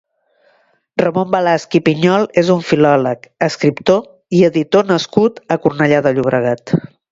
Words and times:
Ramon 1.01 1.27
Balasch 1.35 1.77
i 1.79 1.81
Pinyol 1.89 2.25
és 2.43 2.49
un 2.55 2.63
filòleg, 2.71 3.29
escriptor 3.49 4.01
i 4.39 4.43
editor 4.51 4.91
nascut 4.95 5.41
a 5.59 5.63
Cornellà 5.67 6.03
de 6.09 6.17
Llobregat. 6.19 6.79